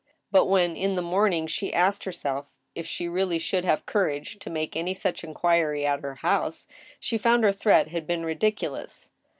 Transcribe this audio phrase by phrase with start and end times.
[0.31, 4.49] But, when in the morning she asked herself if she really should have courage to
[4.49, 6.67] make any such inquiry at her house,
[6.99, 9.11] she found her threat had been ridiculous.